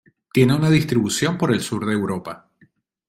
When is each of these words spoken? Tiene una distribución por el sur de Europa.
Tiene 0.33 0.55
una 0.55 0.71
distribución 0.71 1.37
por 1.37 1.53
el 1.53 1.61
sur 1.61 1.85
de 1.85 1.93
Europa. 1.93 2.49